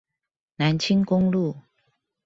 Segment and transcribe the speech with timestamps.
[0.55, 1.57] 南清公路